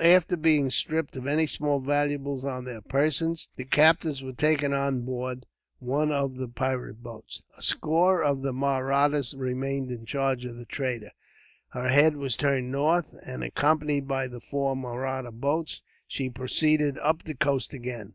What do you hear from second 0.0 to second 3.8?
After being stripped of any small valuables on their persons, the